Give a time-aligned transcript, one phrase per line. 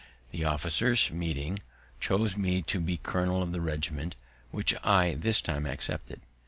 [0.31, 1.59] The officers, meeting,
[1.99, 4.15] chose me to be colonel of the regiment,
[4.49, 6.21] which I this time accepted.